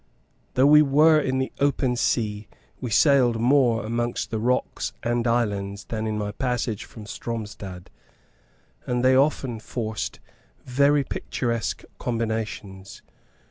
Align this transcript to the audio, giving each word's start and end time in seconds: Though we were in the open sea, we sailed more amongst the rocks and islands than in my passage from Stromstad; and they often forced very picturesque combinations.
Though 0.55 0.65
we 0.65 0.81
were 0.81 1.19
in 1.19 1.37
the 1.37 1.51
open 1.59 1.95
sea, 1.95 2.47
we 2.79 2.89
sailed 2.89 3.39
more 3.39 3.85
amongst 3.85 4.31
the 4.31 4.39
rocks 4.39 4.93
and 5.03 5.27
islands 5.27 5.83
than 5.85 6.07
in 6.07 6.17
my 6.17 6.31
passage 6.31 6.85
from 6.85 7.05
Stromstad; 7.05 7.91
and 8.87 9.05
they 9.05 9.15
often 9.15 9.59
forced 9.59 10.19
very 10.65 11.03
picturesque 11.03 11.83
combinations. 11.99 13.03